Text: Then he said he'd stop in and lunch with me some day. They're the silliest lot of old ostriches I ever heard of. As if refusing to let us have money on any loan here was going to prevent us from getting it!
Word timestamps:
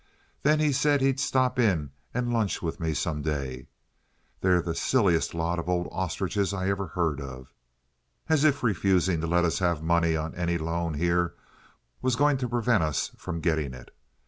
Then 0.41 0.59
he 0.59 0.71
said 0.71 0.99
he'd 0.99 1.19
stop 1.19 1.59
in 1.59 1.91
and 2.11 2.33
lunch 2.33 2.59
with 2.59 2.79
me 2.79 2.95
some 2.95 3.21
day. 3.21 3.67
They're 4.39 4.59
the 4.59 4.73
silliest 4.73 5.35
lot 5.35 5.59
of 5.59 5.69
old 5.69 5.87
ostriches 5.91 6.55
I 6.55 6.69
ever 6.71 6.87
heard 6.87 7.21
of. 7.21 7.53
As 8.27 8.43
if 8.43 8.63
refusing 8.63 9.21
to 9.21 9.27
let 9.27 9.45
us 9.45 9.59
have 9.59 9.83
money 9.83 10.15
on 10.15 10.33
any 10.33 10.57
loan 10.57 10.95
here 10.95 11.35
was 12.01 12.15
going 12.15 12.37
to 12.37 12.49
prevent 12.49 12.81
us 12.81 13.11
from 13.15 13.41
getting 13.41 13.75
it! 13.75 13.93